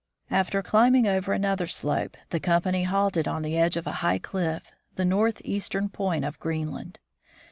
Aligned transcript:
After 0.31 0.63
climbing 0.63 1.05
over 1.05 1.31
another 1.31 1.67
slope, 1.67 2.17
the 2.31 2.39
company 2.39 2.85
halted 2.85 3.27
on 3.27 3.43
the 3.43 3.55
edge 3.55 3.77
of 3.77 3.85
a 3.85 3.91
high 4.01 4.17
cliff, 4.17 4.71
the 4.95 5.05
northeastern 5.05 5.89
point 5.89 6.25
of 6.25 6.39
Green 6.39 6.71
land. 6.71 6.97